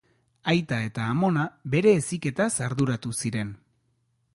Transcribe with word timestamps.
Aita 0.53 0.79
eta 0.85 1.03
amona 1.11 1.45
bere 1.75 1.95
heziketaz 2.01 2.51
arduratu 2.71 3.15
ziren. 3.23 3.59